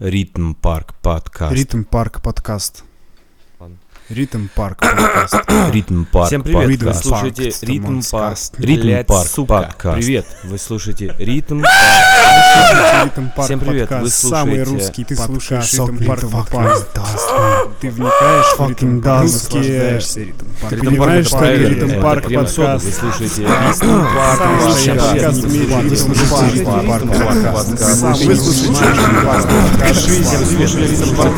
[0.00, 1.52] Ритм Парк подкаст.
[1.52, 2.84] Ритм Парк подкаст.
[3.60, 3.76] Ладно.
[4.08, 5.34] Ритм Парк подкаст.
[5.70, 8.38] Ритм Парк Всем привет, Ритм вы слушаете Ритм Парк.
[8.56, 9.74] Ритм Парк сука.
[9.94, 11.62] Привет, вы слушаете Ритм
[13.36, 14.28] Парк Всем привет, вы подкаст.
[14.28, 16.20] Самый слушаете русский ты слушаешь Ритм Парк.
[17.80, 20.70] Ты вникаешь в Ритм Парк.
[20.70, 22.84] Ты Ритм понимаешь, что Ритм Парк подкаст.
[22.84, 24.40] Вы слушаете Ритм Парк.
[24.62, 28.36] Вы слушаете Ритм Парк вы
[30.56, 31.34] слушаете Ритм Парк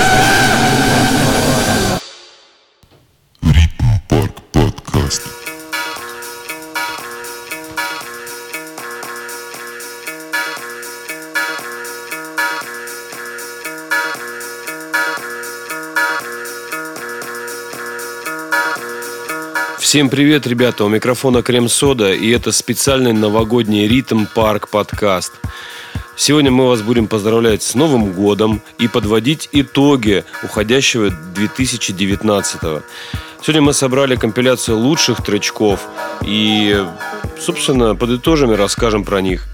[19.91, 20.85] Всем привет, ребята!
[20.85, 25.33] У микрофона Крем Сода, и это специальный новогодний Ритм Парк подкаст.
[26.15, 32.83] Сегодня мы вас будем поздравлять с Новым годом и подводить итоги уходящего 2019
[33.43, 35.89] Сегодня мы собрали компиляцию лучших тречков
[36.23, 36.87] и,
[37.41, 39.49] собственно, подытожим и расскажем про них.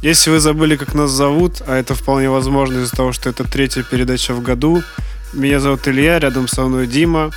[0.00, 3.82] Если вы забыли, как нас зовут, а это вполне возможно из-за того, что это третья
[3.82, 4.82] передача в году,
[5.34, 7.30] меня зовут Илья, рядом со мной Дима.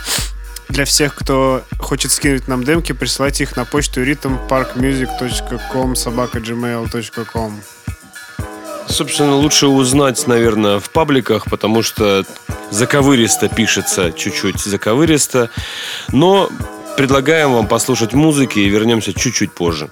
[0.69, 7.61] Для всех, кто хочет скинуть нам демки, присылайте их на почту rhythmparkmusic.com собака.gmail.com
[8.89, 12.25] Собственно, лучше узнать, наверное, в пабликах, потому что
[12.71, 15.49] заковыристо пишется чуть-чуть заковыристо.
[16.11, 16.49] Но
[16.95, 19.89] предлагаем вам послушать музыки и вернемся чуть-чуть позже.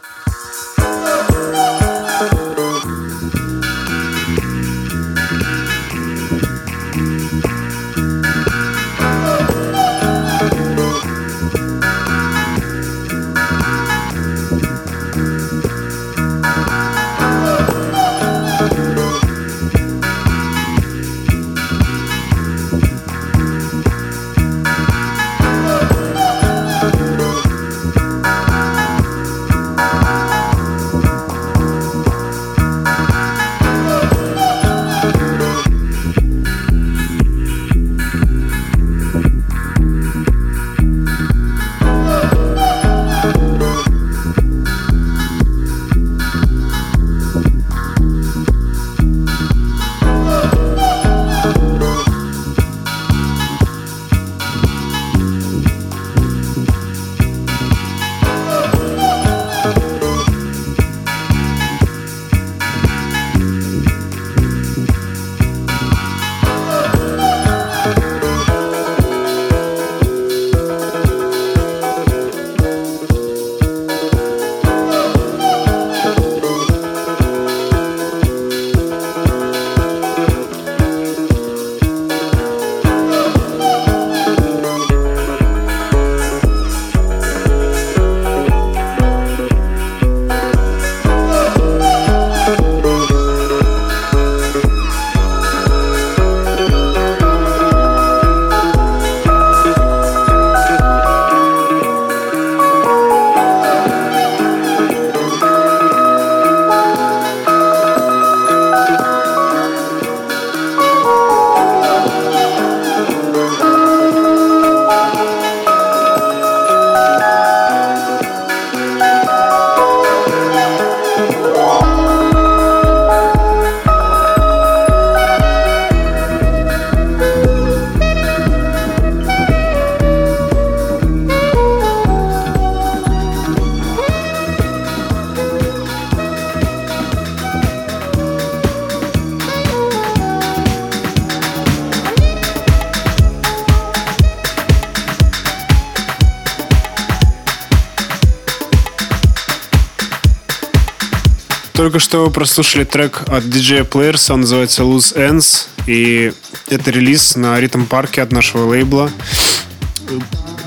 [151.96, 156.34] Только что вы прослушали трек от DJ Players, он называется Loose Ends, и
[156.68, 159.09] это релиз на Ритм Парке от нашего лейбла.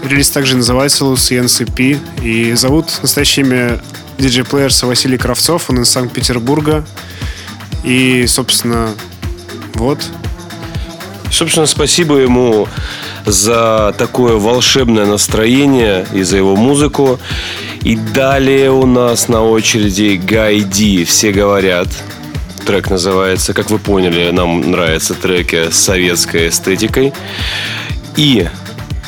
[0.03, 3.83] Релиз также называется Loose Ends EP, и зовут настоящее имя
[4.17, 6.87] DJ Players Василий Кравцов, он из Санкт-Петербурга.
[7.85, 8.95] И, собственно,
[9.75, 10.03] вот.
[11.31, 12.69] Собственно, спасибо ему
[13.27, 17.21] за такое волшебное настроение и за его музыку.
[17.89, 21.89] И далее у нас на очереди Гай Ди, все говорят.
[22.67, 23.55] трек называется.
[23.55, 27.15] Как вы поняли, нам нравятся треки с советской эстетикой.
[28.15, 28.47] И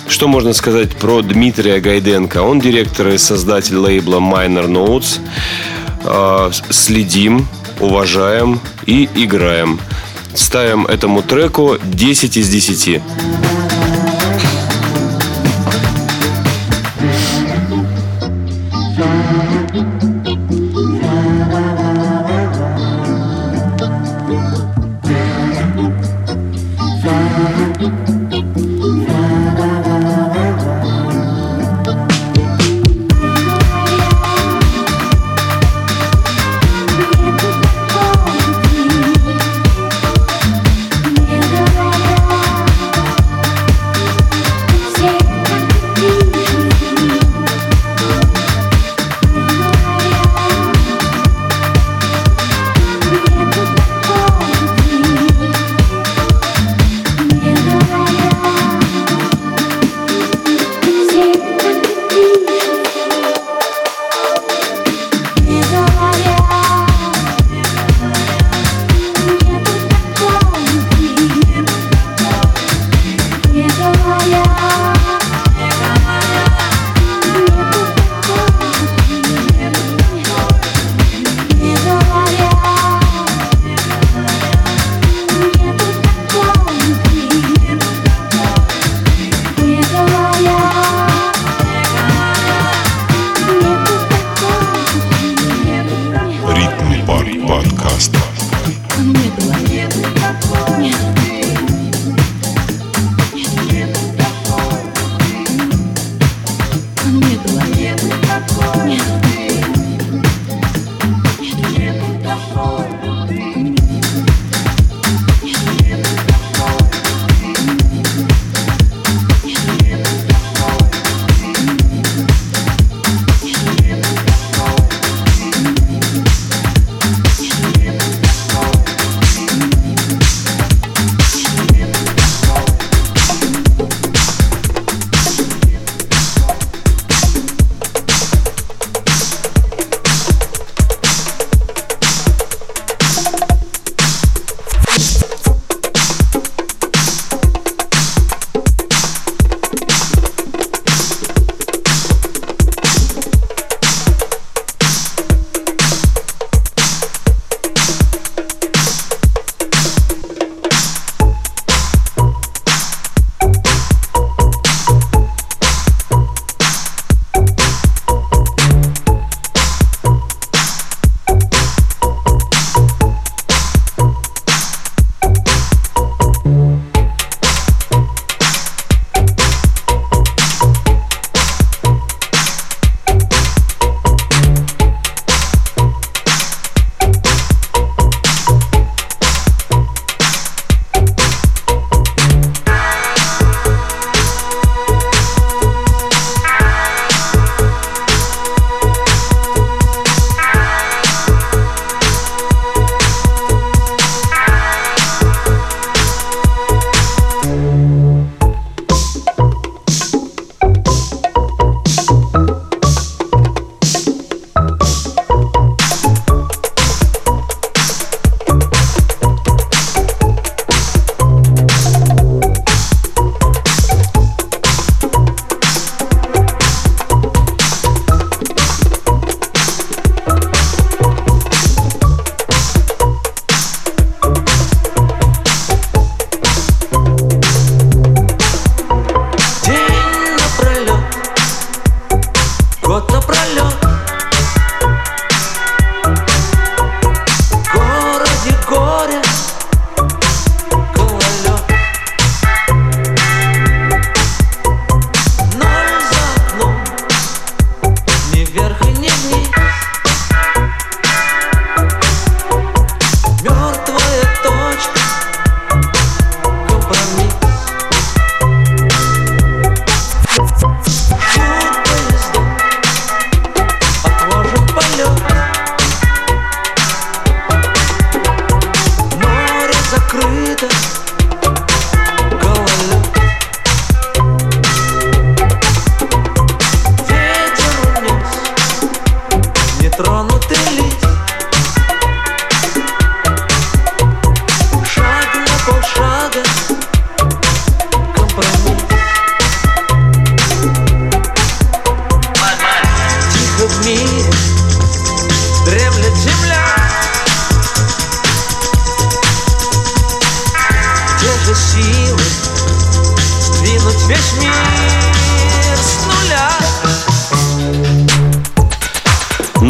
[0.08, 2.38] что можно сказать про Дмитрия Гайденко?
[2.38, 5.20] Он директор и создатель лейбла Minor Notes.
[6.04, 7.46] А, следим,
[7.80, 9.78] уважаем и играем.
[10.34, 13.02] Ставим этому треку 10 из 10.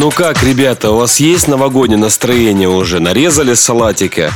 [0.01, 2.99] Ну как, ребята, у вас есть новогоднее настроение уже?
[2.99, 4.33] Нарезали салатика?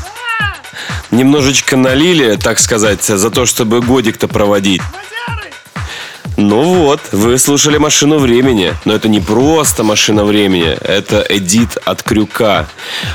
[1.10, 4.84] Немножечко налили, так сказать, за то, чтобы годик-то проводить.
[6.38, 8.74] Ну вот, вы слушали «Машину времени».
[8.84, 12.68] Но это не просто «Машина времени», это эдит от Крюка.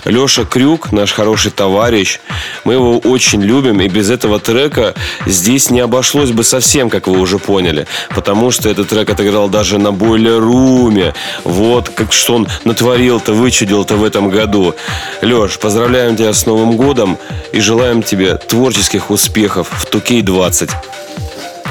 [0.06, 2.18] Леша Крюк, наш хороший товарищ,
[2.64, 4.94] мы его очень любим, и без этого трека
[5.26, 7.86] здесь не обошлось бы совсем, как вы уже поняли.
[8.08, 11.12] Потому что этот трек отыграл даже на Бойлеруме.
[11.44, 14.74] Вот как что он натворил-то, вычудил-то в этом году.
[15.20, 17.18] Леш, поздравляем тебя с Новым годом
[17.52, 20.70] и желаем тебе творческих успехов в Тукей 20.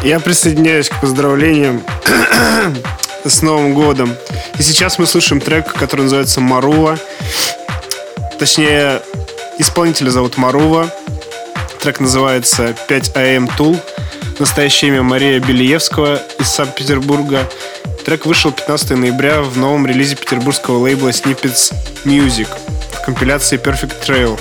[0.03, 1.83] Я присоединяюсь к поздравлениям
[3.25, 4.15] с Новым годом.
[4.57, 6.97] И сейчас мы слушаем трек, который называется «Марува».
[8.39, 9.01] Точнее,
[9.57, 10.89] исполнителя зовут Марува.
[11.81, 13.77] Трек называется «5 AM Tool».
[14.39, 17.49] Настоящее имя Мария Белиевского из Санкт-Петербурга.
[18.05, 21.73] Трек вышел 15 ноября в новом релизе петербургского лейбла Snippets
[22.05, 22.47] Music
[22.99, 24.39] в компиляции Perfect Trail.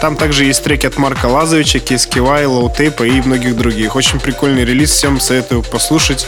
[0.00, 3.96] Там также есть треки от Марка Лазовича, KSKY, Low Tape и многих других.
[3.96, 6.26] Очень прикольный релиз, всем советую послушать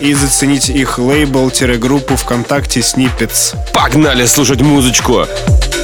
[0.00, 3.56] и заценить их лейбл-группу ВКонтакте Snippets.
[3.72, 5.26] Погнали слушать музычку!
[5.48, 5.77] Thank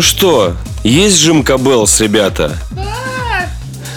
[0.00, 2.56] Ну что, есть Jingle Bells, ребята?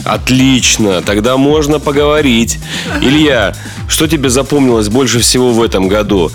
[0.03, 2.59] Отлично, тогда можно поговорить.
[2.99, 3.55] Илья,
[3.87, 6.29] что тебе запомнилось больше всего в этом году?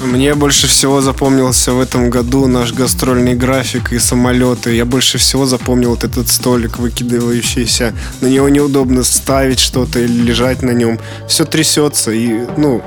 [0.00, 4.72] Мне больше всего запомнился в этом году наш гастрольный график и самолеты.
[4.76, 7.92] Я больше всего запомнил вот этот столик, выкидывающийся.
[8.20, 11.00] На него неудобно ставить что-то или лежать на нем.
[11.26, 12.84] Все трясется и, ну,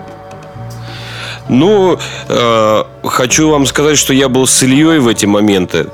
[1.53, 5.85] Ну, э, хочу вам сказать, что я был с Ильей в эти моменты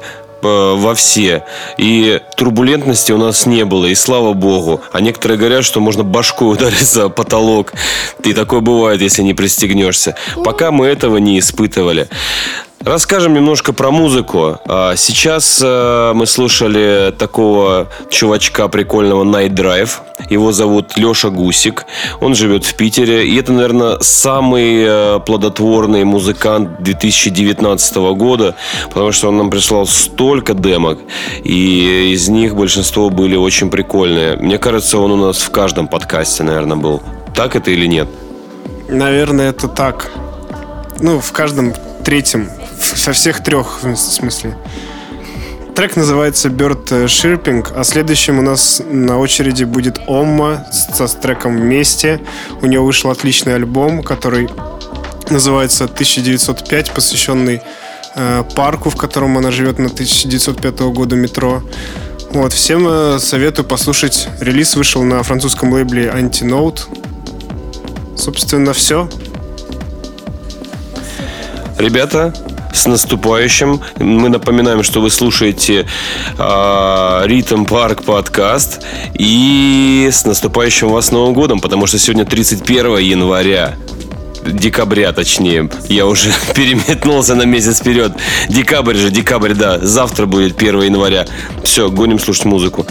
[0.42, 1.44] э, во все.
[1.78, 4.82] И турбулентности у нас не было, и слава богу.
[4.94, 7.74] А некоторые говорят, что можно башкой удариться о потолок.
[8.24, 10.16] И такое бывает, если не пристегнешься.
[10.46, 12.08] Пока мы этого не испытывали.
[12.82, 14.62] Расскажем немножко про музыку.
[14.66, 19.90] А, Сейчас э, мы слушали такого чувачка прикольного Night Drive.
[20.30, 21.86] Его зовут Леша Гусик.
[22.22, 23.28] Он живет в Питере.
[23.28, 28.56] И это, наверное, самый э, плодотворный музыкант 2019 года,
[28.90, 31.00] потому что он нам прислал столько демок.
[31.44, 34.38] И из них большинство были очень прикольные.
[34.38, 37.02] Мне кажется, он у нас в каждом подкасте, наверное, был.
[37.34, 38.08] Так это или нет?
[38.90, 40.12] наверное, это так.
[41.00, 42.50] Ну, в каждом третьем.
[42.80, 44.58] Со всех трех, в смысле.
[45.80, 51.56] Трек называется Bird Shirping, а следующим у нас на очереди будет Омма со- с треком
[51.56, 52.20] «Вместе».
[52.62, 54.50] У нее вышел отличный альбом, который
[55.30, 57.62] называется «1905», посвященный
[58.14, 61.64] э, парку, в котором она живет на 1905 года метро.
[62.32, 64.28] Вот, всем э, советую послушать.
[64.42, 66.82] Релиз вышел на французском лейбле Antinote.
[68.18, 69.10] Собственно, все.
[71.78, 72.34] Ребята,
[72.74, 73.82] с наступающим.
[73.98, 75.88] Мы напоминаем, что вы слушаете
[76.38, 78.82] а, Ритм Парк подкаст.
[79.14, 83.76] И с наступающим вас Новым годом, потому что сегодня 31 января.
[84.46, 85.70] Декабря, точнее.
[85.90, 88.14] Я уже переметнулся на месяц вперед.
[88.48, 89.80] Декабрь же, декабрь, да.
[89.80, 91.26] Завтра будет 1 января.
[91.64, 92.86] Все, гоним слушать музыку.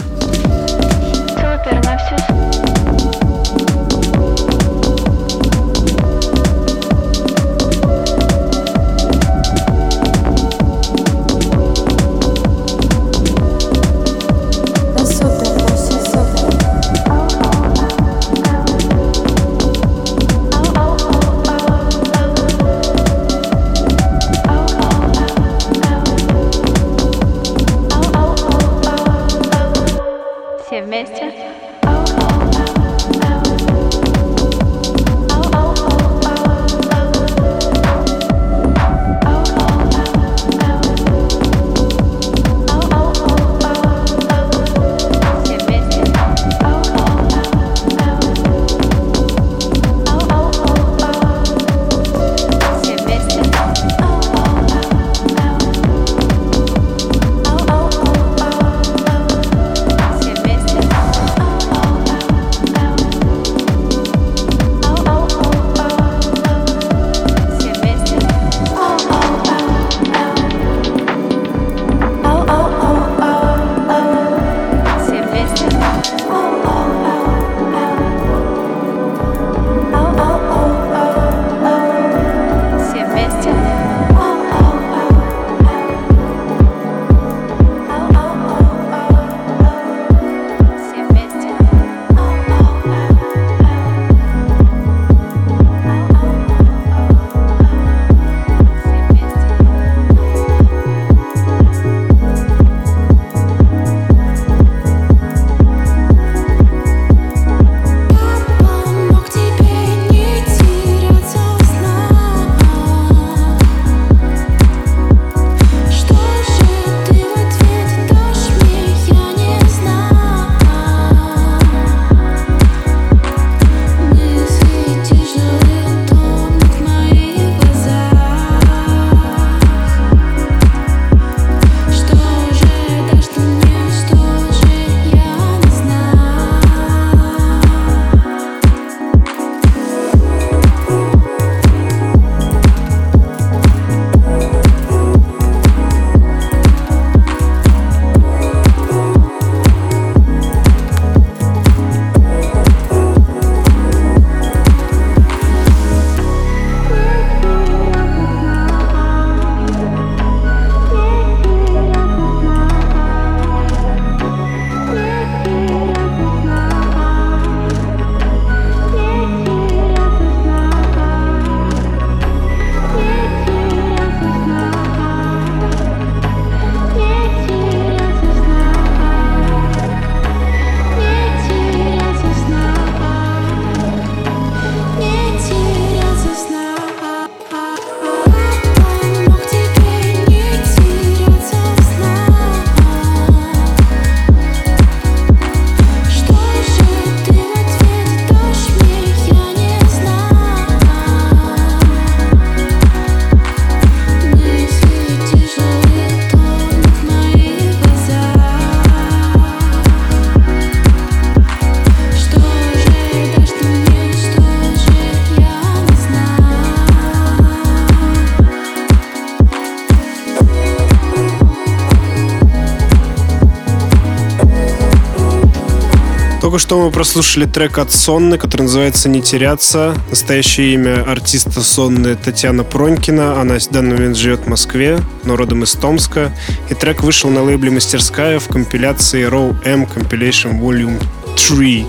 [226.69, 229.95] Что мы прослушали трек от Сонны, который называется «Не теряться».
[230.11, 233.41] Настоящее имя артиста Сонны Татьяна Пронькина.
[233.41, 236.31] Она в данный момент живет в Москве, но родом из Томска.
[236.69, 241.01] И трек вышел на лейбле «Мастерская» в компиляции Raw M Compilation Volume
[241.35, 241.87] 3.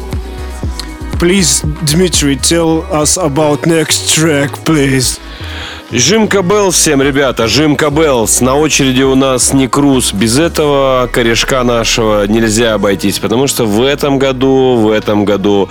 [1.20, 5.20] Please, Dmitry, tell us about next track, please.
[5.92, 8.40] Jingle Bell всем, ребята, Jingle Bells.
[8.40, 10.12] На очереди у нас не Круз.
[10.12, 15.68] Без этого корешка нашего нельзя обойтись, потому что в этом году, в этом году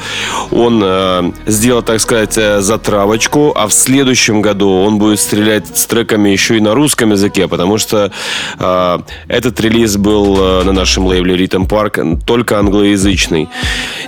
[0.52, 5.86] он э, сделал, так сказать, э, затравочку, а в следующем году он будет стрелять с
[5.86, 8.12] треками еще и на русском языке, потому что
[8.60, 13.48] э, этот релиз был э, на нашем лейбле Rhythm Park только англоязычный.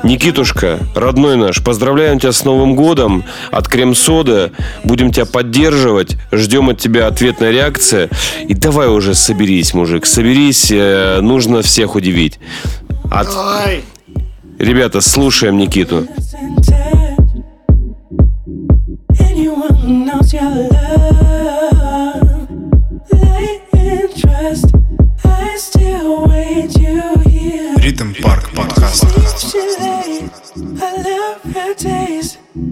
[0.04, 4.52] Никитушка, родной наш, поздравляем тебя с Новым годом от Крем-Сода.
[4.84, 6.00] Будем тебя поддерживать.
[6.31, 8.09] Ждем от тебя ответная реакция.
[8.47, 10.05] И давай уже соберись, мужик.
[10.05, 12.39] Соберись, э, нужно всех удивить.
[13.11, 13.27] От...
[14.59, 16.07] Ребята, слушаем Никиту.
[27.77, 29.05] Ритм Парк подкаст.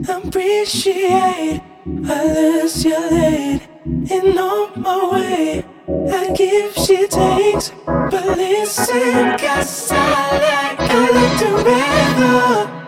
[0.08, 1.69] Appreciate.
[1.86, 3.62] I lose your late.
[3.86, 5.66] And on my way.
[5.88, 7.72] I give, she takes.
[7.86, 12.79] But listen, cause I like, I like river.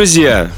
[0.00, 0.50] Друзья,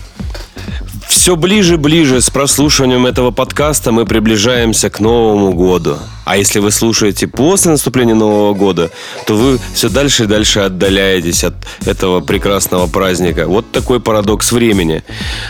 [1.09, 5.98] все ближе-ближе с прослушиванием этого подкаста мы приближаемся к Новому году.
[6.24, 8.92] А если вы слушаете после наступления Нового года,
[9.26, 11.55] то вы все дальше и дальше отдаляетесь от
[11.87, 13.48] этого прекрасного праздника.
[13.48, 15.02] Вот такой парадокс времени.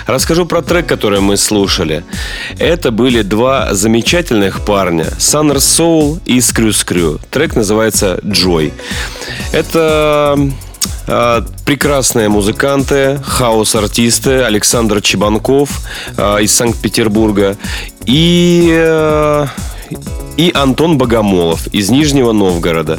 [0.07, 2.02] Расскажу про трек, который мы слушали.
[2.59, 5.09] Это были два замечательных парня.
[5.18, 7.20] Summer Soul и Screw Screw.
[7.31, 8.72] Трек называется «Joy».
[9.52, 10.38] Это
[11.07, 15.80] а, прекрасные музыканты, хаос-артисты Александр Чебанков
[16.18, 17.56] а, из Санкт-Петербурга
[18.04, 19.46] и, э,
[20.37, 22.98] и Антон Богомолов из Нижнего Новгорода.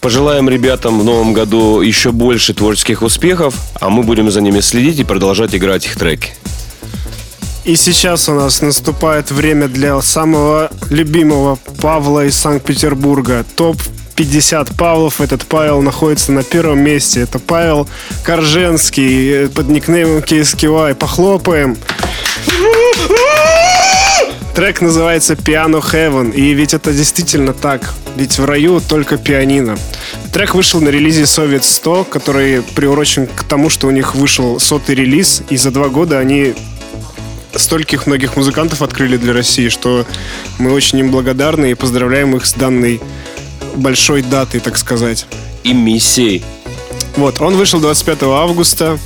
[0.00, 4.98] Пожелаем ребятам в новом году еще больше творческих успехов, а мы будем за ними следить
[4.98, 6.32] и продолжать играть их треки.
[7.64, 13.44] И сейчас у нас наступает время для самого любимого Павла из Санкт-Петербурга.
[13.54, 13.76] Топ
[14.22, 15.20] 50 Павлов.
[15.20, 17.22] Этот Павел находится на первом месте.
[17.22, 17.88] Это Павел
[18.22, 20.94] Корженский э, под никнеймом KSQI.
[20.94, 21.76] Похлопаем.
[24.54, 26.32] Трек называется Piano Heaven.
[26.32, 27.92] И ведь это действительно так.
[28.14, 29.76] Ведь в раю только пианино.
[30.32, 34.94] Трек вышел на релизе Soviet 100, который приурочен к тому, что у них вышел сотый
[34.94, 35.42] релиз.
[35.50, 36.54] И за два года они
[37.56, 40.06] стольких многих музыкантов открыли для России, что
[40.58, 43.00] мы очень им благодарны и поздравляем их с данной
[43.74, 45.26] большой датой, так сказать.
[45.64, 46.42] И миссией.
[47.16, 48.98] Вот, он вышел 25 августа.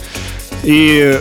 [0.62, 1.20] И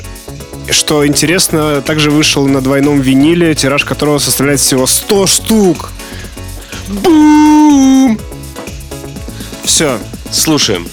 [0.69, 5.91] что интересно, также вышел на двойном виниле, тираж которого составляет всего 100 штук.
[6.87, 8.19] Бум!
[9.63, 9.99] Все.
[10.31, 10.87] Слушаем.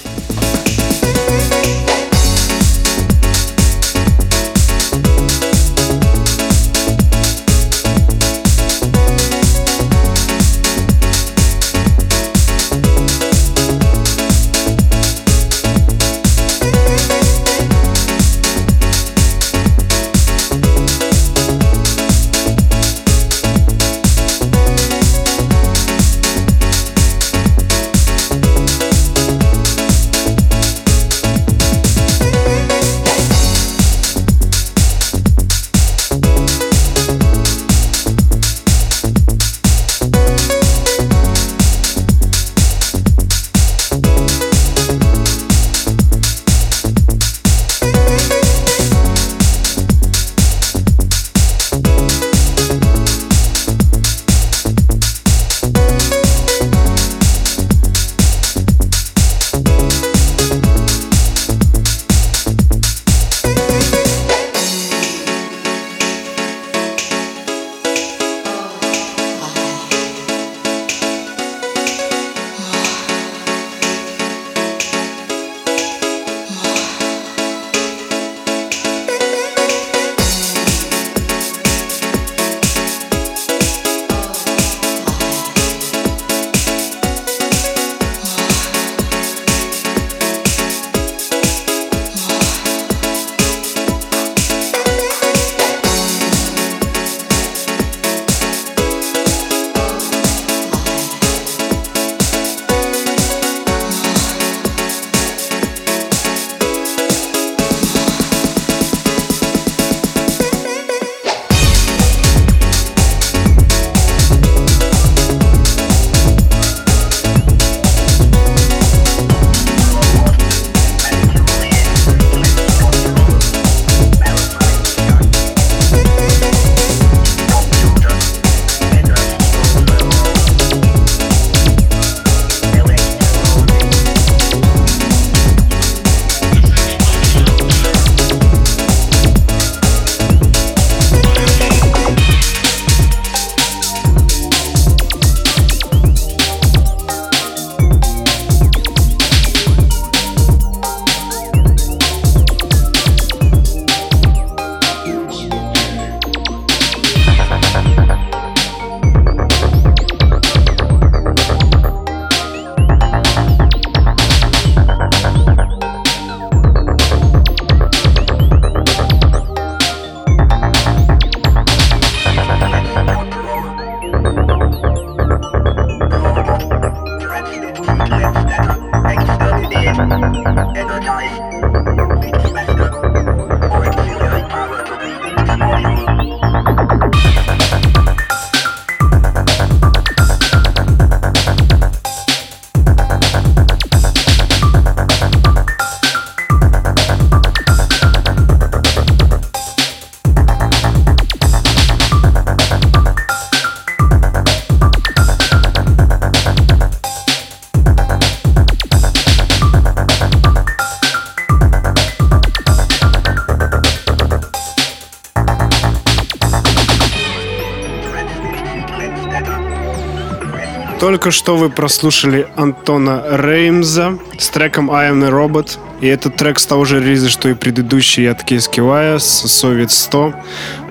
[221.22, 225.78] Только что вы прослушали Антона Реймза с треком I Am a Robot.
[226.00, 230.34] И этот трек с того же релиза, что и предыдущий от Кескивая с Soviet 100.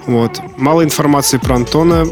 [0.05, 0.39] Вот.
[0.55, 2.05] Мало информации про Антона.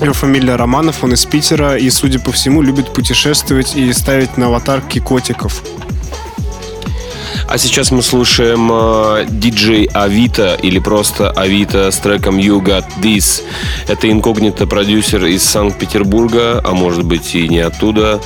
[0.00, 4.46] Его фамилия Романов, он из Питера и, судя по всему, любит путешествовать и ставить на
[4.46, 5.62] аватарки котиков.
[7.54, 13.44] А сейчас мы слушаем э, диджей Авито или просто Авито с треком You Got This.
[13.86, 18.20] Это инкогнито продюсер из Санкт-Петербурга, а может быть и не оттуда.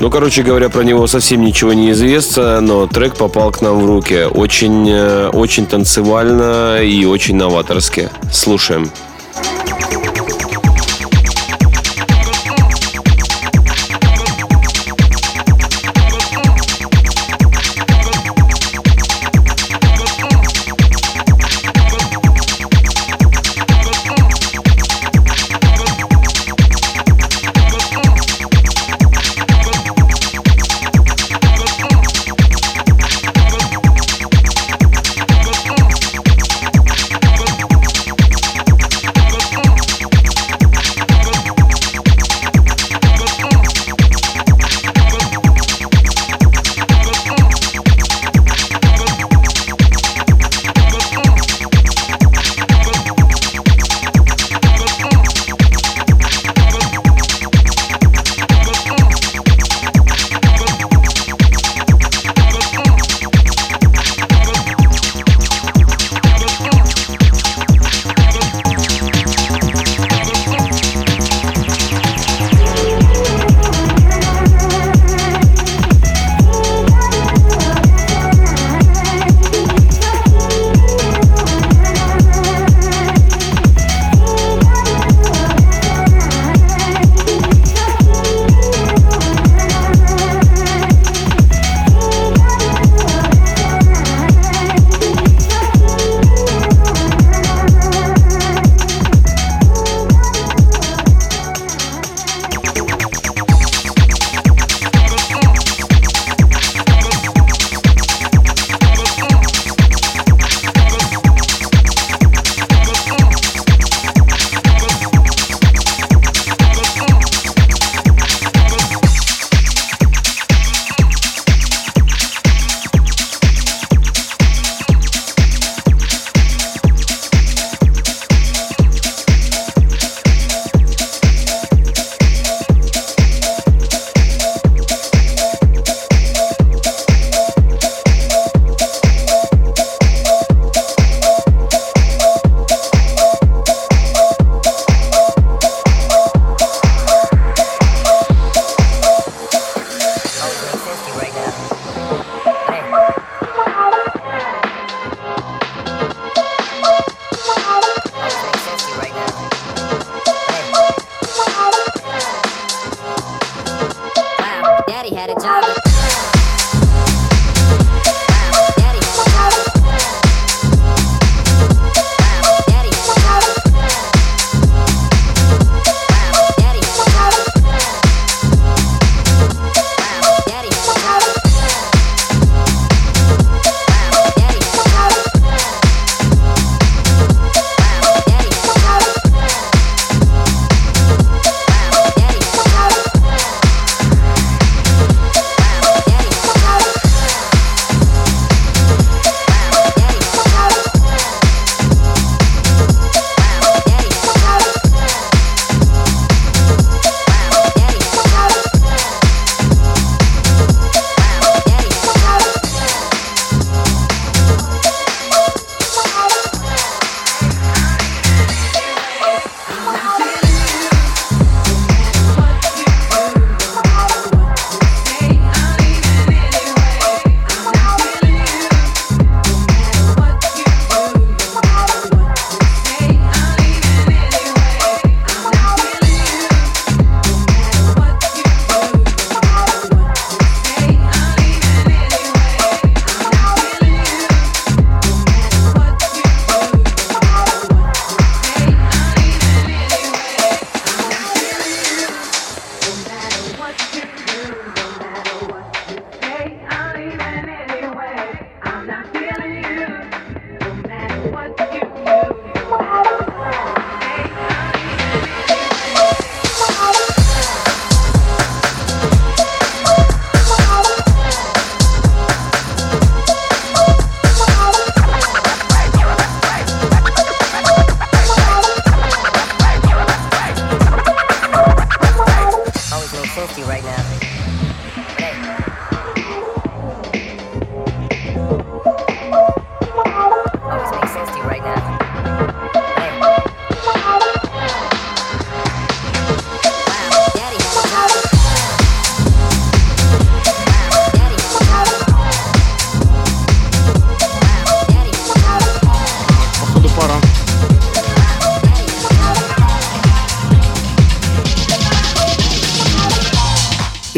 [0.00, 3.86] Ну, короче говоря, про него совсем ничего не известно, но трек попал к нам в
[3.86, 4.24] руки.
[4.30, 8.10] Очень, э, очень танцевально и очень новаторски.
[8.30, 8.90] Слушаем.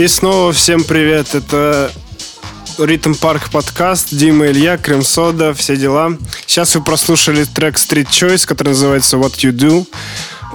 [0.03, 1.33] И снова всем привет.
[1.33, 1.93] Это
[2.77, 6.19] Ритм Парк подкаст, Дима Илья, Крем Сода, все дела.
[6.45, 9.87] Сейчас вы прослушали трек Street Choice, который называется What You Do.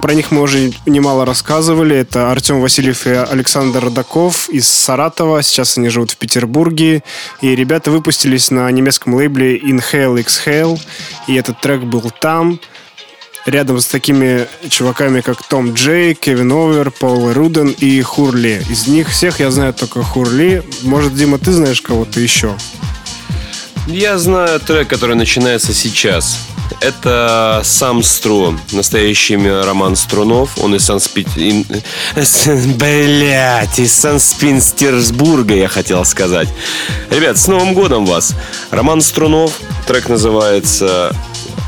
[0.02, 1.96] Про них мы уже немало рассказывали.
[1.96, 5.42] Это Артем Васильев и Александр Родаков из Саратова.
[5.42, 7.02] Сейчас они живут в Петербурге.
[7.40, 10.78] И ребята выпустились на немецком лейбле Inhale Exhale.
[11.26, 12.60] И этот трек был там
[13.48, 18.62] рядом с такими чуваками, как Том Джей, Кевин Овер, Пол Руден и Хурли.
[18.68, 20.62] Из них всех я знаю только Хурли.
[20.82, 22.54] Может, Дима, ты знаешь кого-то еще?
[23.86, 26.38] Я знаю трек, который начинается сейчас.
[26.80, 30.58] Это сам Стру, настоящий имя Роман Струнов.
[30.58, 31.26] Он из Санспи...
[32.76, 36.48] Блять, из Санспинстерсбурга, я хотел сказать.
[37.10, 38.34] Ребят, с Новым годом вас!
[38.70, 41.16] Роман Струнов, трек называется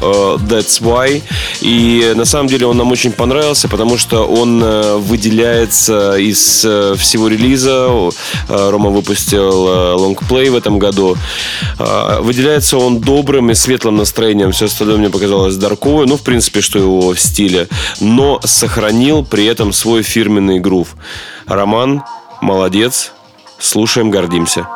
[0.00, 1.22] That's Why.
[1.60, 6.94] И на самом деле он нам очень понравился, потому что он э, выделяется из э,
[6.98, 7.88] всего релиза.
[8.48, 11.16] Э, Рома выпустил э, лонгплей в этом году.
[11.78, 14.52] Э, Выделяется он добрым и светлым настроением.
[14.52, 16.06] Все остальное мне показалось дарковой.
[16.06, 17.68] Ну, в принципе, что его в стиле.
[18.00, 20.96] Но сохранил при этом свой фирменный грув.
[21.46, 22.02] Роман,
[22.40, 23.12] молодец.
[23.58, 24.66] Слушаем, гордимся.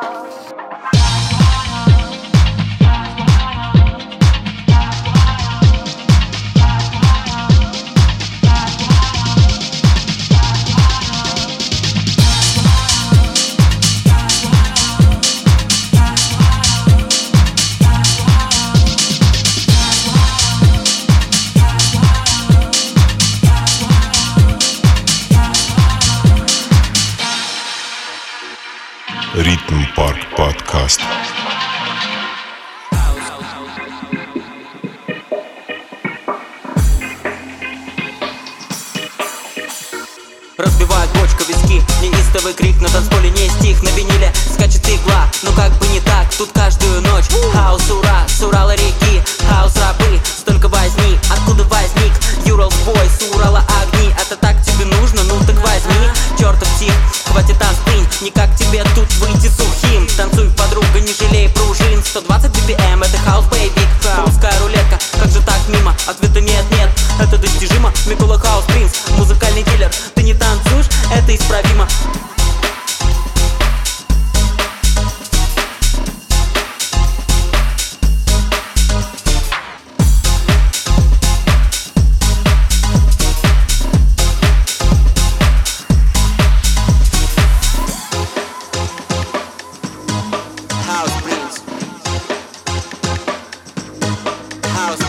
[94.75, 95.04] House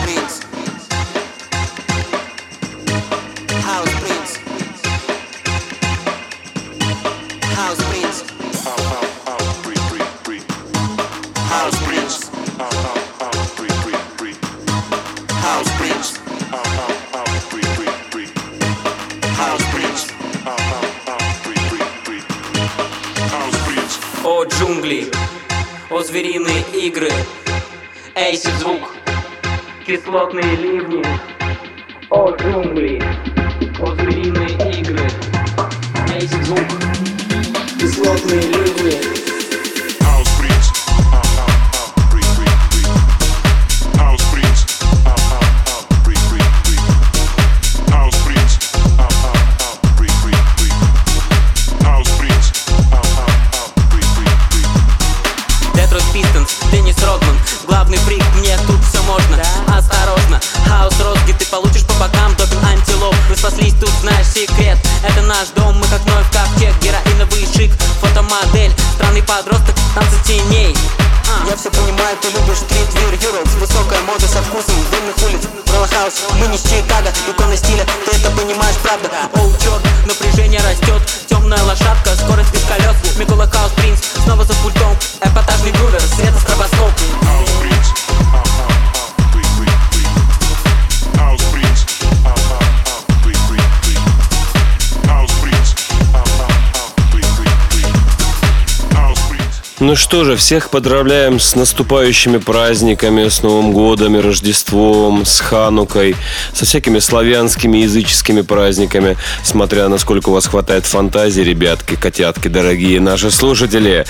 [100.07, 106.15] что же, всех поздравляем с наступающими праздниками, с Новым Годом, Рождеством, с Ханукой,
[106.53, 113.29] со всякими славянскими языческими праздниками, смотря насколько у вас хватает фантазии, ребятки, котятки, дорогие наши
[113.31, 114.05] слушатели.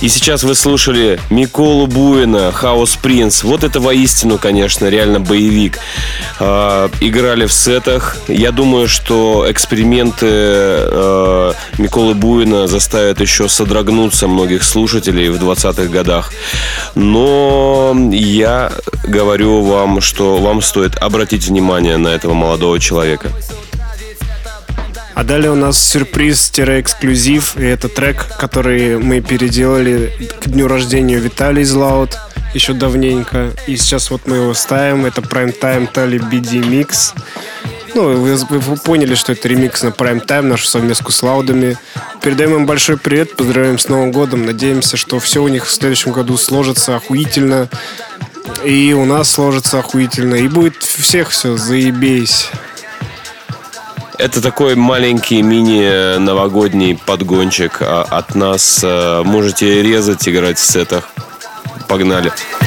[0.00, 3.42] И сейчас вы слушали Миколу Буина, Хаос Принц.
[3.42, 5.80] Вот это воистину, конечно, реально боевик.
[6.40, 8.16] А, играли в сетах.
[8.26, 16.32] Я думаю, что эксперименты э, Миколы Буина заставят еще содрогнуться многих слушателей в 20-х годах.
[16.94, 18.70] Но я
[19.02, 23.32] говорю вам, что вам стоит обратить внимание на этого молодого человека.
[25.16, 31.64] А далее у нас сюрприз-эксклюзив, и это трек, который мы переделали к дню рождения Виталий
[31.64, 32.16] Злаут
[32.54, 33.50] еще давненько.
[33.66, 37.12] И сейчас вот мы его ставим, это Prime Time Tally BD Mix.
[37.94, 41.76] Ну, вы, вы поняли, что это ремикс на Prime Time, нашу совместку с Лаудами.
[42.22, 44.46] Передаем им большой привет, поздравляем с Новым годом.
[44.46, 47.68] Надеемся, что все у них в следующем году сложится охуительно.
[48.64, 50.36] И у нас сложится охуительно.
[50.36, 52.48] И будет всех все, заебись.
[54.16, 58.80] Это такой маленький мини-новогодний подгончик а от нас.
[58.82, 61.10] Э, можете резать, играть в сетах.
[61.88, 62.30] Погнали.
[62.30, 62.61] Погнали.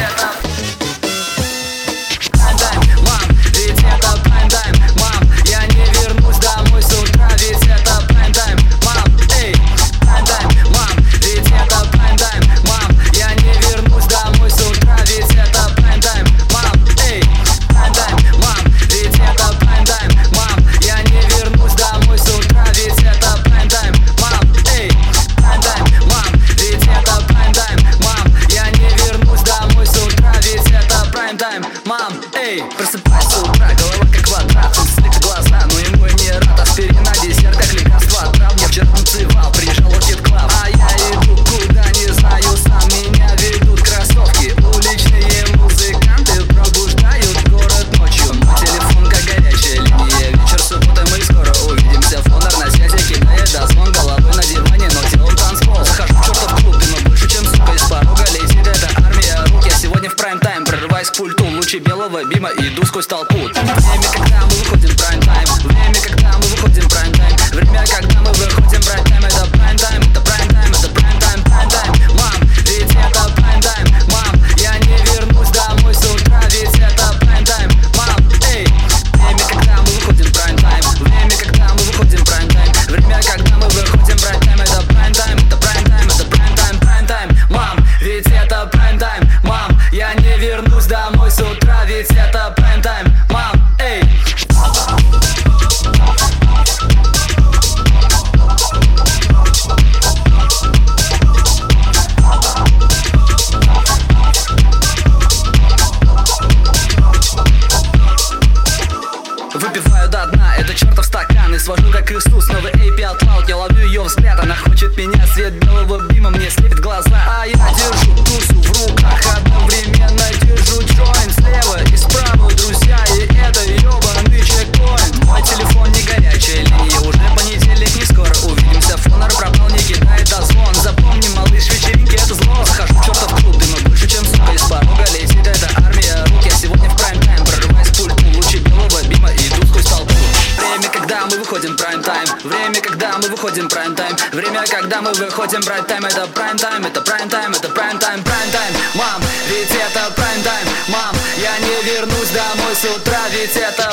[153.54, 153.85] Это.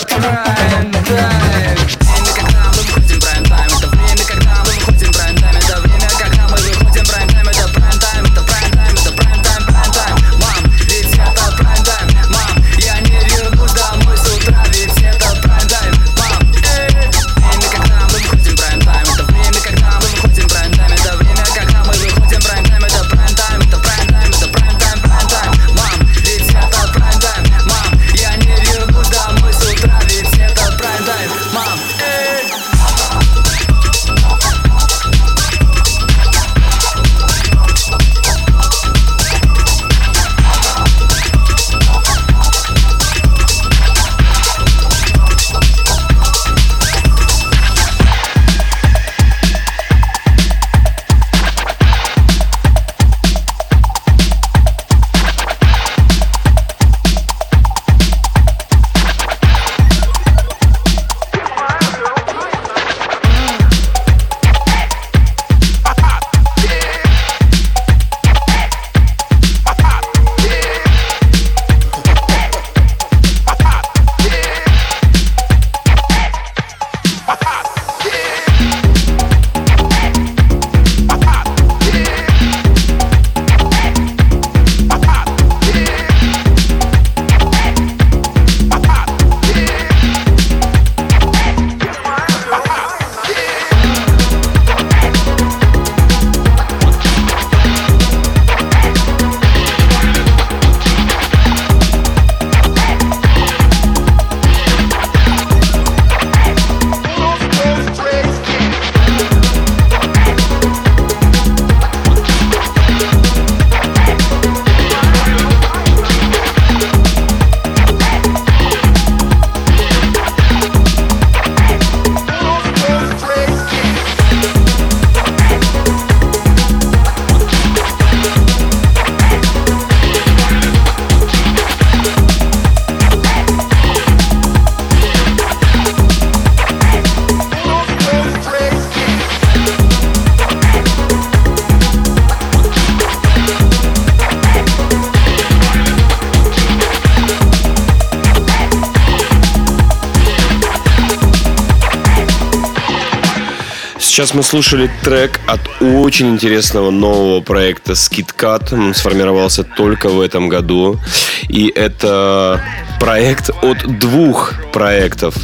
[154.22, 158.72] Сейчас мы слушали трек от очень интересного нового проекта SkidCat.
[158.72, 161.00] Он сформировался только в этом году.
[161.48, 162.62] И это
[163.00, 165.34] проект от двух проектов.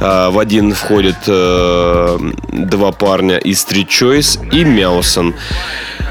[0.00, 2.18] А, В один входят э,
[2.50, 5.36] два парня из Street Choice и Мяусон.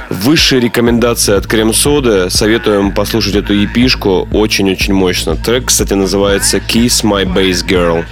[0.09, 2.29] Высшие рекомендации от Крем Соды.
[2.29, 4.29] Советуем послушать эту епишку.
[4.31, 5.35] Очень-очень мощно.
[5.35, 8.05] Трек, кстати, называется Kiss My Bass Girl.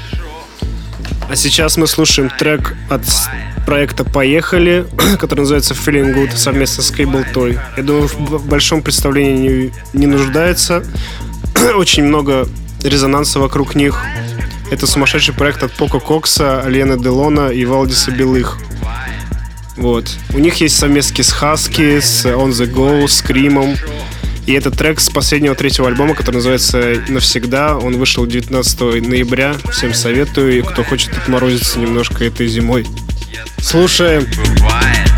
[1.30, 3.04] А сейчас мы слушаем трек от
[3.72, 4.86] проекта «Поехали»,
[5.18, 7.58] который называется «Feeling Good» совместно с Cable Toy.
[7.78, 10.84] Я думаю, в большом представлении не, не нуждается.
[11.76, 12.50] Очень много
[12.84, 14.04] резонанса вокруг них.
[14.72, 18.58] Это сумасшедший проект от Поко Кокса, Лены Делона и Валдиса Белых.
[19.78, 20.12] Вот.
[20.34, 23.78] У них есть совместки с Хаски, с On The Go, с Кримом.
[24.48, 27.78] И этот трек с последнего третьего альбома, который называется «Навсегда».
[27.78, 29.56] Он вышел 19 ноября.
[29.72, 30.58] Всем советую.
[30.58, 32.86] И кто хочет отморозиться немножко этой зимой.
[33.60, 34.26] Слушаем.
[34.26, 35.11] Ты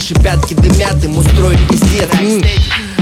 [0.00, 2.08] Наши пятки дымят, им устроить пиздец.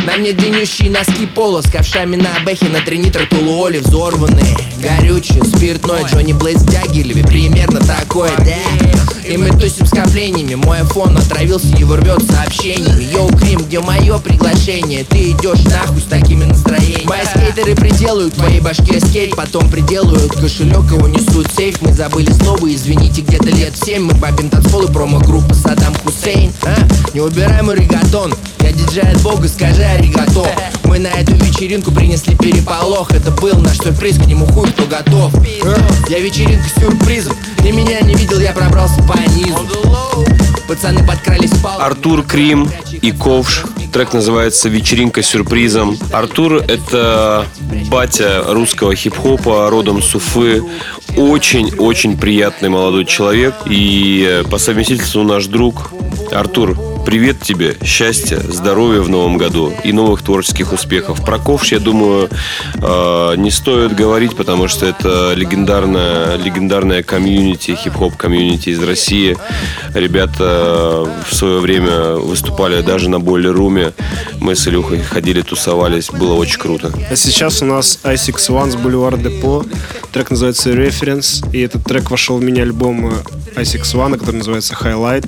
[0.05, 4.57] На мне длиннющие носки пола С ковшами на бэхе, на три нитро тулуоли взорванные.
[4.82, 9.28] Горючее, спиртное, Джонни Блейд с Дягилеви Примерно такое, да.
[9.28, 15.05] И мы тусим скоплениями Мой фон отравился, его рвет сообщениями Йоу, Крим, где мое приглашение?
[15.05, 17.07] Ты идешь нахуй с такими настроениями.
[17.07, 21.82] Мои скейтеры приделают твоей башке скейт Потом приделают кошелек, его несут в сейф.
[21.82, 24.05] Мы забыли слово, извините, где-то лет в семь.
[24.05, 26.88] Мы бабим танцпол и промо-группа Саддам Хусейн а?
[27.14, 30.46] Не убирай мой регатон Я диджей от бога, скажи аригато
[30.84, 35.32] Мы на эту вечеринку принесли переполох Это был наш сюрприз, к нему хуй кто готов
[35.64, 35.76] А?
[36.09, 39.66] Я вечеринка с сюрпризом Ты меня не видел, я пробрался по низу
[40.68, 43.64] Пацаны подкрались палками Артур Крим и Ковш.
[43.90, 45.96] Трек называется «Вечеринка с сюрпризом».
[46.12, 47.46] Артур— это
[47.90, 50.62] батя русского хип-хопа, родом с Уфы.
[51.16, 53.54] Очень-очень приятный молодой человек.
[53.64, 55.90] И э, по совместительству наш друг.
[56.32, 56.76] Артур,
[57.09, 61.24] привет тебе, счастья, здоровья в новом году и новых творческих успехов.
[61.24, 62.28] Про Ковш, я думаю,
[62.74, 69.38] э, не стоит говорить, потому что это легендарная, легендарная комьюнити, хип-хоп комьюнити из России.
[69.94, 73.94] Ребята в свое время выступали даже на Бойлер Руме.
[74.38, 76.92] Мы с Илюхой ходили, тусовались, было очень круто.
[77.11, 79.64] А сейчас у нас i6 One с Boulevard Депо.
[80.12, 81.42] Трек называется Reference.
[81.54, 83.14] И этот трек вошел в мини-альбом
[83.56, 85.26] i6 One, который называется Highlight.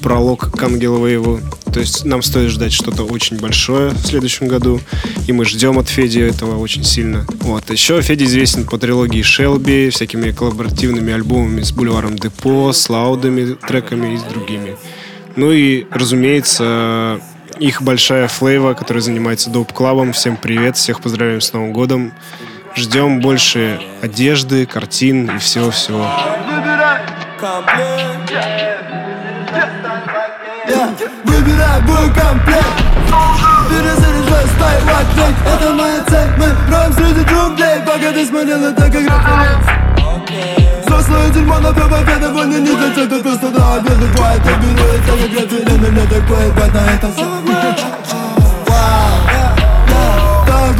[0.00, 1.40] Пролог к Ангел Вейву.
[1.72, 4.80] То есть нам стоит ждать что-то очень большое в следующем году.
[5.26, 7.26] И мы ждем от Феди этого очень сильно.
[7.40, 7.70] Вот.
[7.70, 14.14] Еще Феди известен по трилогии Шелби, всякими коллаборативными альбомами с Бульваром Депо, с Лаудами, треками
[14.14, 14.76] и с другими.
[15.36, 17.20] Ну и, разумеется,
[17.58, 20.12] их большая флейва, которая занимается доп-клабом.
[20.12, 22.12] Всем привет, всех поздравляем с Новым годом.
[22.74, 26.06] Ждем больше одежды, картин и всего-всего.
[30.66, 32.66] Выбирай бой комплект.
[33.68, 37.80] Перезаряжай, стай, лайк, Это моя цель, мы роем среди джунглей.
[37.86, 39.66] Пока ты смотрел это как референс
[40.84, 44.88] Взрослое дерьмо на победы Войны не для тех, кто просто до обеда Бывает, я беру
[44.88, 47.26] это как референ У меня такое, бать на этом все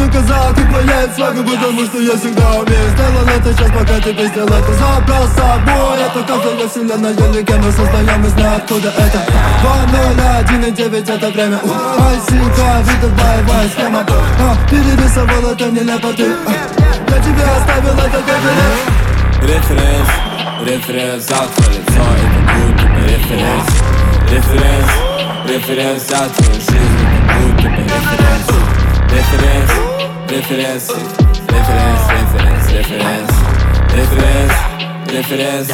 [0.06, 3.52] Так доказал, ты поедет свагу Потому что я всегда умею Сделал это.
[3.52, 5.98] Сейчас, пока ты пиздил это Забрал с собой.
[6.00, 9.22] Это каждая вселенная легенда Создаем из ниоткуда это.
[10.52, 11.60] 2-0-1-9 это время.
[11.98, 14.06] Айсика, видов боевая схема.
[14.08, 16.52] А, Перерисовал это нелепо ты А,
[17.10, 20.08] Я тебе оставил это как реф Референс,
[20.64, 22.02] референс, завтра лицо
[22.68, 23.66] Это бы референс
[24.30, 24.90] Референс,
[25.48, 26.98] референс, за твою жизнь
[27.30, 28.56] Это бы референс
[29.10, 29.85] Референс,
[30.28, 30.88] референс
[31.48, 33.30] Референс, референс, референс
[33.94, 34.52] Референс,
[35.12, 35.68] референс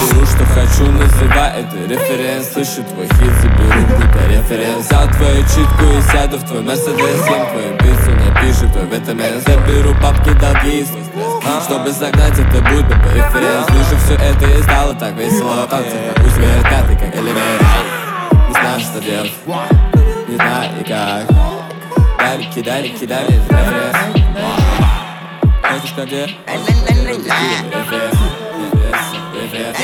[0.00, 4.86] Беру, что хочу, называй это референс Слышу твой хит, заберу будто референс.
[4.86, 9.94] Взял твою читку и сяду в твой Мерседес Съем твою пиццу, напишу твой ВТМС Заберу
[10.00, 10.86] папки, долги
[11.64, 13.66] Чтобы загнать это будто бы референс.
[13.68, 15.66] Слышу все это и стало так весело.
[15.66, 15.96] Танцы,
[16.34, 17.62] зверя, пятый, как элемент.
[18.48, 19.32] Не знаю, что делать.
[20.28, 21.47] Не знаю и как
[22.28, 23.96] Дай, кидай, кидай мне референс
[25.62, 26.26] Хочешь, как я?
[29.32, 29.78] Референс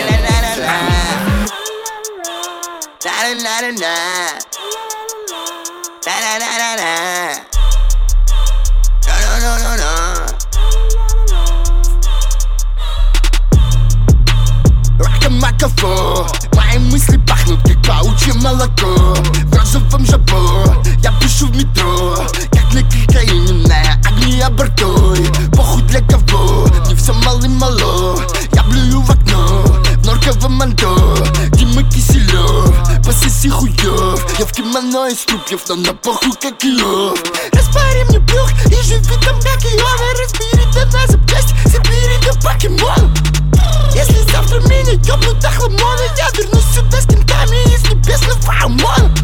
[15.64, 19.14] Ракомакафо Мои мысли пахнут как паучье молоко.
[19.44, 20.64] В розовом жабо
[21.02, 22.16] Я пишу в метро.
[22.52, 28.20] Как на кокаине на огне абортой Похуй для кого Не все мало-мало
[28.52, 29.73] Я блюю в окно
[30.24, 30.88] В норковом манто
[31.52, 37.22] Дима Киселев Пососи хуев Я в кимоно из трупьев Но на похуй как лев.
[37.52, 43.14] Распари мне брюх И живи там как Иона Разбери до на запчасти Забери до покемон
[43.94, 49.14] Если завтра меня ёбнут до хламона Я вернусь сюда с кентами из небесного ОМОНа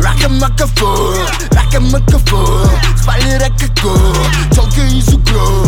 [0.00, 1.14] Рака-макафо,
[1.52, 2.68] рака-макафо
[3.00, 3.96] Спали ракако,
[4.52, 5.62] тёлка из угро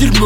[0.00, 0.18] Крутит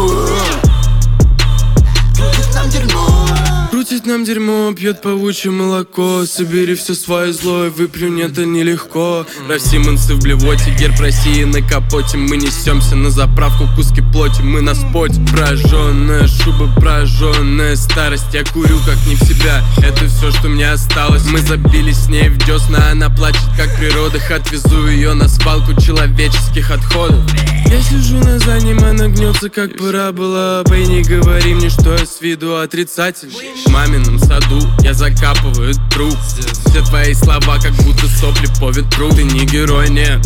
[2.24, 6.24] нам дерьмо Крутит нам дерьмо Крутит нам дерьмо, пьет паучье молоко.
[6.26, 9.26] Собери все свое злое, выплюнь это нелегко.
[9.48, 12.16] Равсимонсы в блевоте, герб России на капоте.
[12.16, 15.20] Мы несемся на заправку, куски плоти, мы на споте.
[15.32, 18.32] Прожженная шуба, прожженная старость.
[18.32, 21.24] Я курю как не в себя, это все, что мне осталось.
[21.26, 25.80] Мы забились с ней в десна, она плачет как при родах Отвезу ее на свалку
[25.80, 27.22] человеческих отходов.
[27.66, 32.20] Я сижу на заднем, она гнется как парабола Бэй, не говори мне, что я с
[32.20, 36.16] виду отрицательный В мамином саду я закапываю труп.
[36.66, 39.10] Все твои слова как будто сопли по ветру.
[39.10, 40.20] Ты не герой, нет,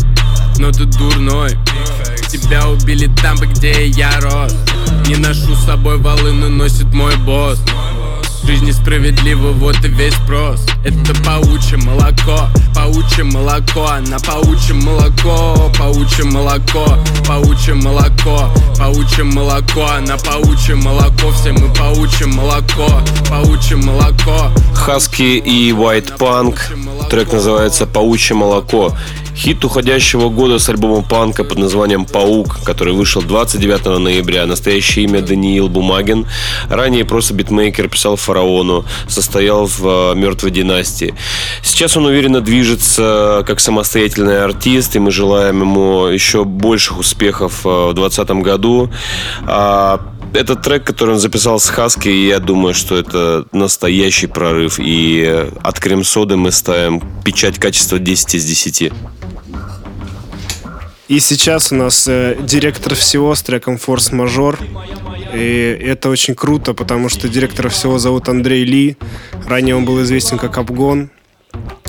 [0.57, 1.51] но ты дурной.
[2.29, 4.53] Тебя убили там, где я рос.
[5.07, 7.59] Не ношу с собой волыну, носит мой босс
[8.43, 16.25] Жизнь несправедлива, вот и весь спрос Это паучье молоко, паучье молоко Она паучье молоко, паучье
[16.25, 22.89] молоко Паучье молоко, паучье молоко Она паучье молоко, все мы паучье молоко
[23.29, 26.57] Паучье молоко Хаски и White Punk.
[27.09, 28.95] Трек называется «Паучье молоко».
[29.39, 34.45] Хит уходящего года с альбома панка под названием «Паук», который вышел 29 ноября.
[34.45, 36.27] Настоящее имя Даниил Бумагин.
[36.69, 41.15] Ранее просто битмейкер писал «Фараону», состоял в «Мертвой династии».
[41.61, 47.69] Сейчас он уверенно движется как самостоятельный артист, и мы желаем ему еще больших успехов э,
[47.69, 48.91] в 2020 году.
[49.47, 50.01] А
[50.33, 54.79] этот трек, который он записал с Хаски, я думаю, что это настоящий прорыв.
[54.79, 58.91] И от крем-соды мы ставим печать качества 10 из 10.
[61.09, 64.59] И сейчас у нас э, директор всего с треком Major.
[65.33, 68.95] И это очень круто, потому что директора всего зовут Андрей Ли.
[69.47, 71.09] Ранее он был известен как Обгон.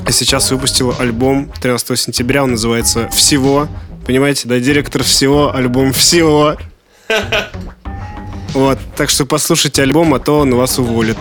[0.07, 2.45] А сейчас выпустил альбом 13 сентября.
[2.45, 3.68] Он называется «Всего».
[4.07, 6.57] Понимаете, да, директор всего, альбом «Всего».
[8.53, 11.16] Вот, так что послушайте альбом, а то он вас уволит.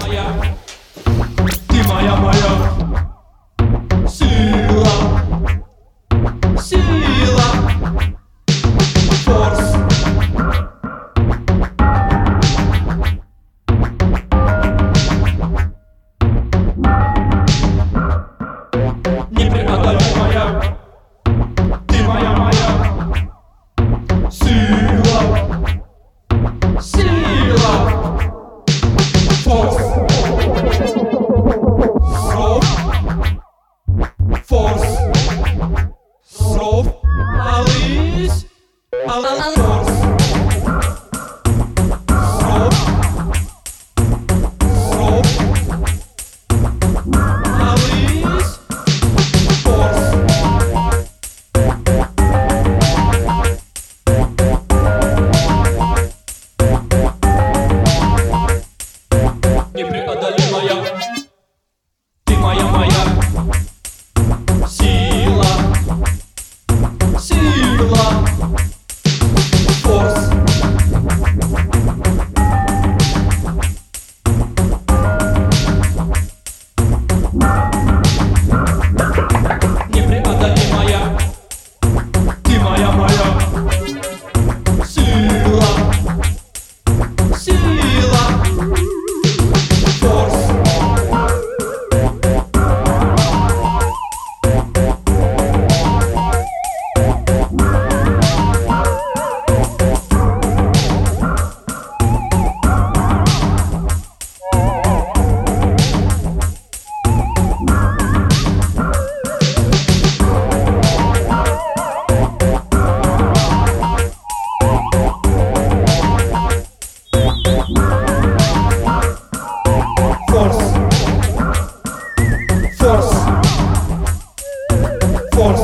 [125.39, 125.61] force,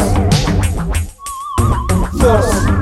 [2.18, 2.75] force.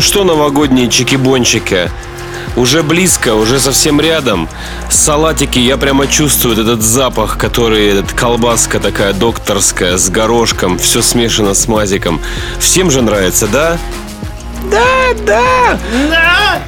[0.00, 1.90] Ну что, новогодние чики-бончики?
[2.56, 4.48] Уже близко, уже совсем рядом.
[4.88, 11.52] Салатики, я прямо чувствую этот запах, который, этот колбаска такая докторская, с горошком, все смешано
[11.52, 12.18] с мазиком.
[12.58, 13.76] Всем же нравится, да?
[14.70, 14.86] Да,
[15.26, 15.78] да!
[16.08, 16.62] Да!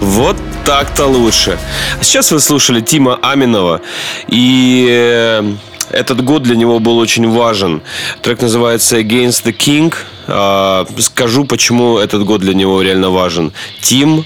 [0.00, 1.58] Вот так-то лучше.
[2.00, 3.82] Сейчас вы слушали Тима Аминова,
[4.28, 5.52] и э,
[5.90, 7.82] этот год для него был очень важен.
[8.22, 9.94] Трек называется Against the King.
[10.28, 13.52] А, Скажу, почему этот год для него реально важен.
[13.80, 14.24] Тим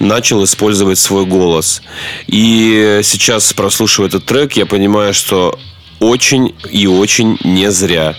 [0.00, 1.82] начал использовать свой голос.
[2.26, 5.58] И сейчас, прослушивая этот трек, я понимаю, что
[6.00, 8.14] очень и очень не зря.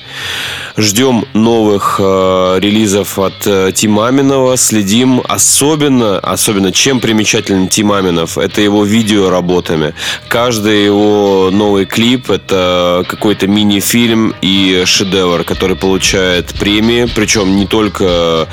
[0.78, 8.38] Ждем новых э, релизов от э, Тима Аминова, следим особенно, особенно чем примечателен Тим Аминов,
[8.38, 9.94] это его видеоработами.
[10.28, 18.48] Каждый его новый клип это какой-то мини-фильм и шедевр, который получает премии, причем не только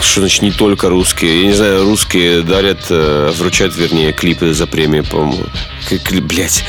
[0.00, 1.42] что значит не только русские?
[1.42, 5.46] Я не знаю, русские дарят, э, вручают, вернее, клипы за премии, по-моему.
[6.22, 6.64] Блять.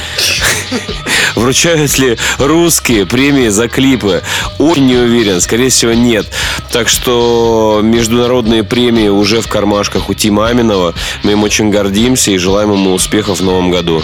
[1.35, 4.23] Вручают ли русские премии за клипы?
[4.57, 6.27] Очень не уверен, скорее всего, нет.
[6.71, 10.93] Так что международные премии уже в кармашках у Тима Аминова.
[11.23, 14.01] Мы им очень гордимся и желаем ему успехов в новом году.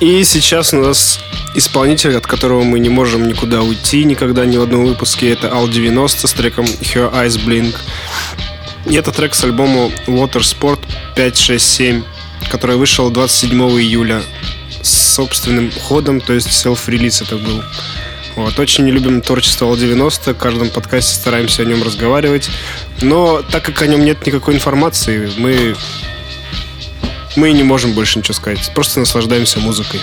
[0.00, 1.18] И сейчас у нас
[1.54, 5.32] исполнитель, от которого мы не можем никуда уйти никогда ни в одном выпуске.
[5.32, 7.74] Это Ал 90 с треком Her Eyes Blink.
[8.86, 10.80] И это трек с альбома Water Sport
[11.16, 12.04] 567,
[12.50, 14.22] который вышел 27 июля
[14.88, 17.62] с собственным ходом, то есть селф-релиз это был.
[18.36, 18.58] Вот.
[18.58, 22.50] Очень не любим творчество Ал 90, в каждом подкасте стараемся о нем разговаривать.
[23.00, 25.74] Но так как о нем нет никакой информации, мы
[27.36, 28.70] мы не можем больше ничего сказать.
[28.74, 30.00] Просто наслаждаемся музыкой.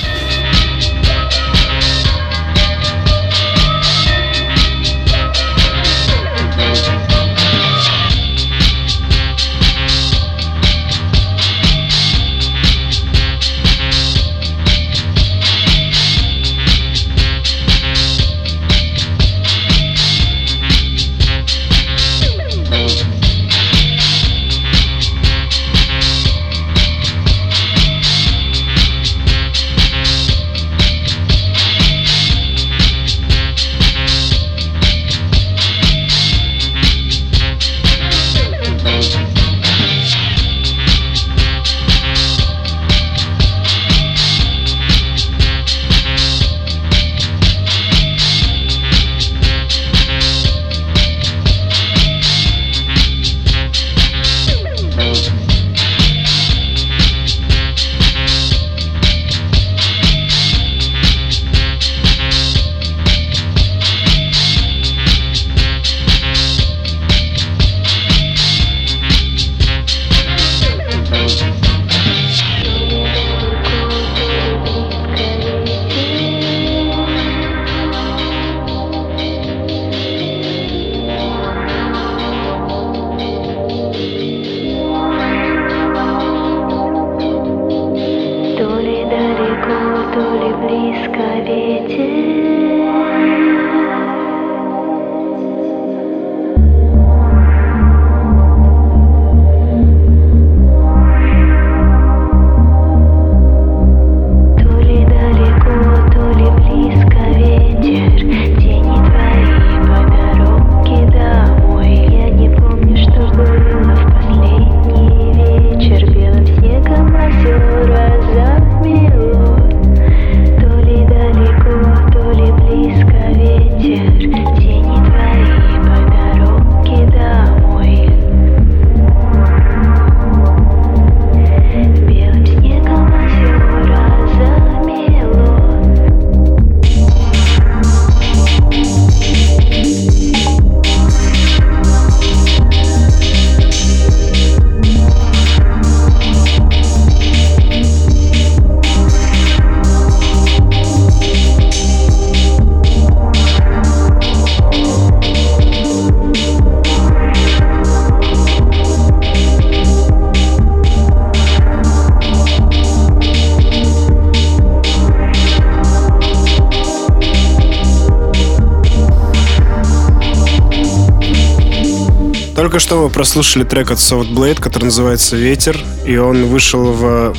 [173.16, 177.34] Прослушали трек от Soft Blade, который называется «Ветер», и он вышел в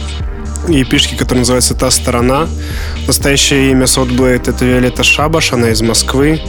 [0.68, 2.48] епишки, которая называется «Та сторона».
[3.06, 6.40] Настоящее имя Soundblade— это Виолетта Шабаш, она из Москвы,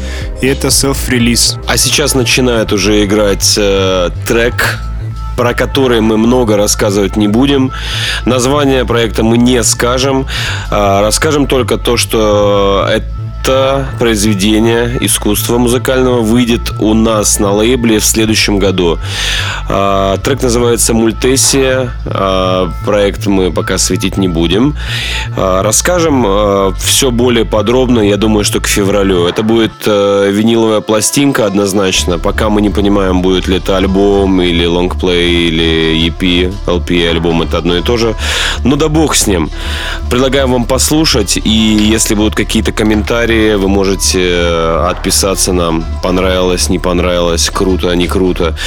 [0.41, 1.57] и это селф-релиз.
[1.67, 4.79] А сейчас начинает уже играть э, трек
[5.35, 7.71] про который мы много рассказывать не будем.
[8.25, 10.25] Название проекта мы не скажем.
[10.71, 13.16] А, расскажем только то, что это
[13.99, 18.99] произведение искусства музыкального выйдет у нас на лейбле в следующем году.
[19.69, 21.91] А, Трек называется «Мультессия».
[22.05, 24.75] А, Проект мы пока светить не будем.
[25.39, 29.27] А, Расскажем все более подробно, я думаю, что к февралю.
[29.27, 32.17] Это будет э, виниловая пластинка однозначно.
[32.17, 37.59] Пока мы не понимаем, будет ли это альбом или лонгплей или EP, LP альбом, это
[37.59, 38.15] одно и то же.
[38.63, 39.51] Ну да бог с ним.
[40.09, 45.85] Предлагаем вам послушать, и если будут какие-то комментарии, вы можете э, отписаться нам.
[46.01, 48.57] Понравилось, не понравилось, круто, не круто.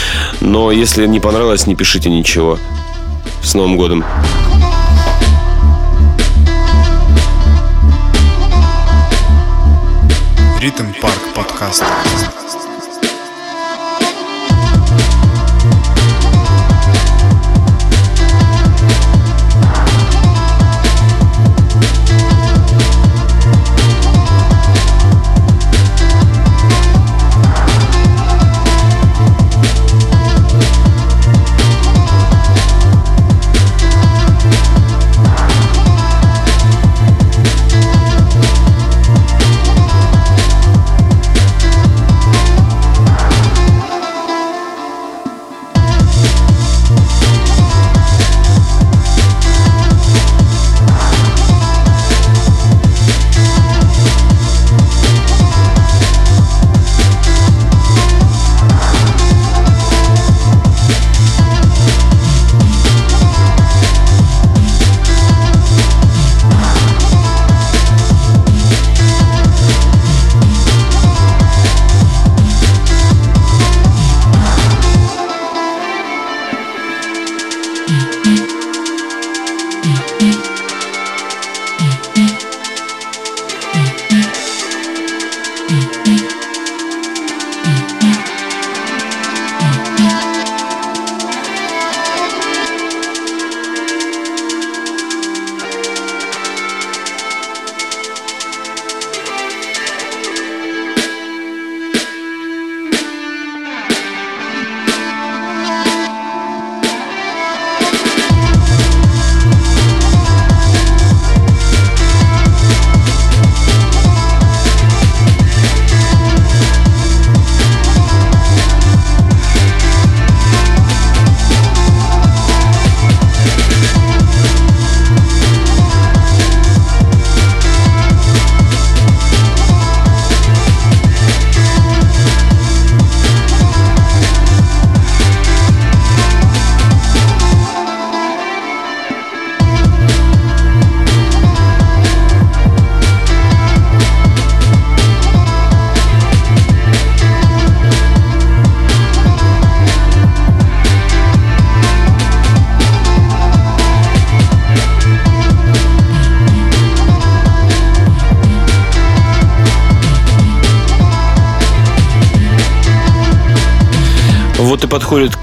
[0.40, 2.59] Но если не понравилось, не пишите ничего.
[3.42, 4.05] С Новым годом!
[10.61, 12.39] Ритм Парк подкаст.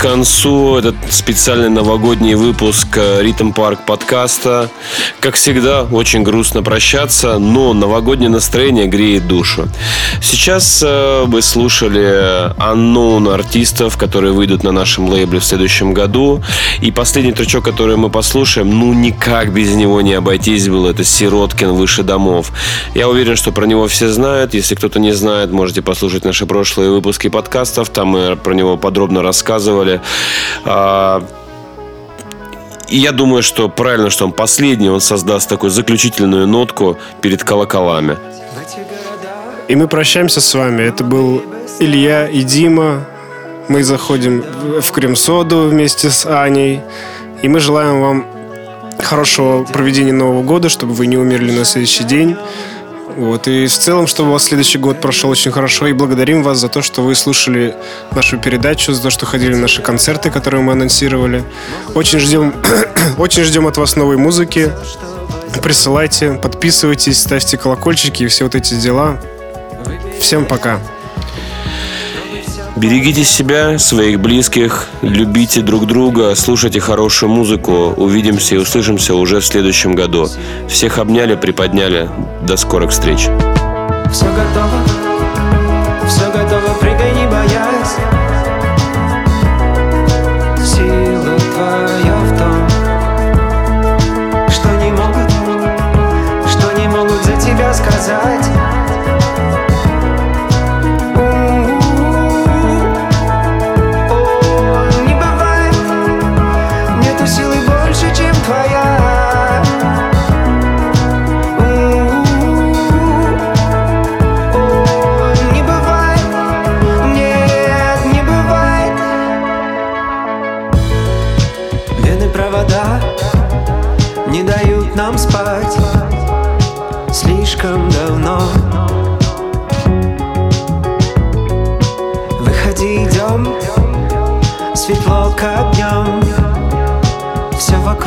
[0.09, 4.69] Концу этот специальный новогодний выпуск э, Ритм Парк подкаста.
[5.19, 9.67] Как всегда, очень грустно прощаться, но новогоднее настроение греет душу.
[10.21, 16.41] Сейчас э, вы слушали unknown артистов, которые выйдут на нашем лейбле в следующем году.
[16.79, 20.91] И последний тречок, который мы послушаем, ну никак без него не обойтись было.
[20.91, 22.53] Это Сироткин «Выше домов».
[22.95, 24.53] Я уверен, что про него все знают.
[24.53, 27.89] Если кто-то не знает, можете послушать наши прошлые выпуски подкастов.
[27.89, 29.96] Там мы про него подробно рассказывали.
[30.65, 31.23] А,
[32.89, 38.15] И я думаю, что правильно, что он последний, он создаст такую заключительную нотку перед колоколами.
[39.67, 40.83] И мы прощаемся с вами.
[40.83, 41.41] Это был
[41.79, 43.05] Илья и Дима.
[43.67, 46.79] Мы заходим в- в Крем-Соду вместе с Аней.
[47.43, 48.25] И мы желаем вам
[49.03, 52.37] хорошего проведения Нового года, чтобы вы не умерли на следующий день.
[53.18, 53.48] Вот.
[53.48, 55.88] И в целом, чтобы у вас следующий год прошел очень хорошо.
[55.88, 57.76] И благодарим вас за то, что вы слушали
[58.11, 61.44] нашу передачу, за то, что ходили на наши концерты, которые мы анонсировали.
[61.95, 62.53] Очень ждем,
[63.18, 64.72] очень ждем от вас новой музыки.
[65.64, 69.19] Присылайте, подписывайтесь, ставьте колокольчики и все вот эти дела.
[70.22, 70.80] Всем пока.
[72.77, 77.91] Берегите себя, своих близких, любите друг друга, слушайте хорошую музыку.
[77.97, 80.27] Увидимся и услышимся уже в следующем году.
[80.69, 82.07] Всех обняли, приподняли.
[82.43, 83.29] До скорых встреч.
[84.11, 84.83] Все готово,
[86.07, 86.46] все готово.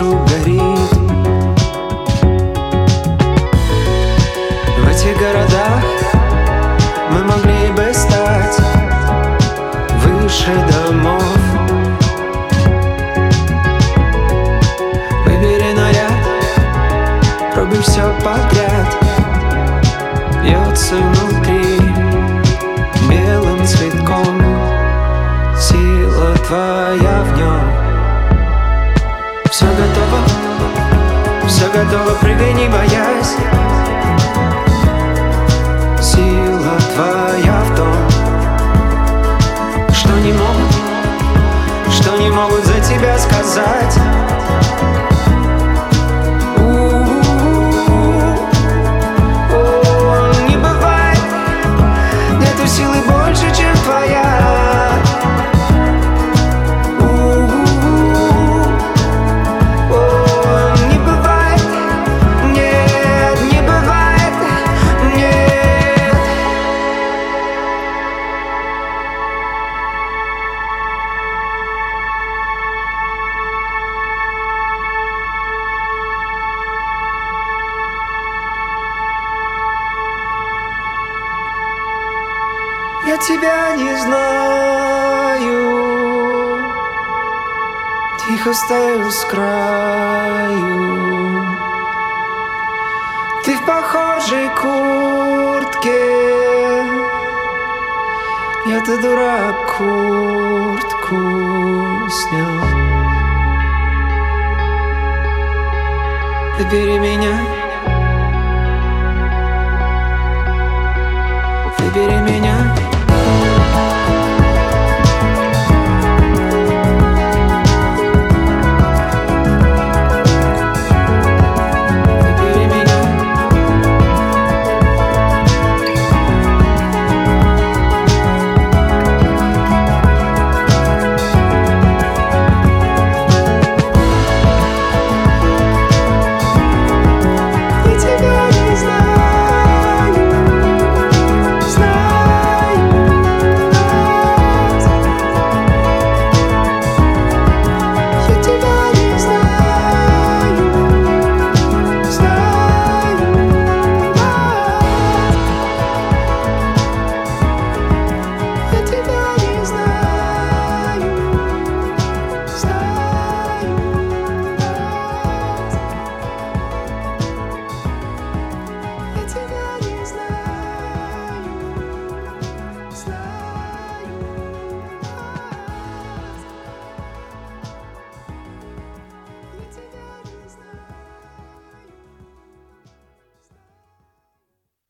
[0.00, 0.29] lucro
[31.84, 33.36] готова, прыгай, не боясь
[36.00, 37.94] Сила твоя в том,
[39.92, 40.72] что не могут,
[41.90, 44.09] что не могут за тебя сказать.